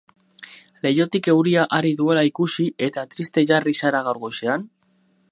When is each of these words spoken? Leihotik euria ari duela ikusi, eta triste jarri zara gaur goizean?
Leihotik 0.85 1.27
euria 1.33 1.65
ari 1.79 1.91
duela 1.99 2.23
ikusi, 2.29 2.65
eta 2.87 3.03
triste 3.11 3.43
jarri 3.51 3.75
zara 3.83 4.01
gaur 4.09 4.21
goizean? 4.25 4.65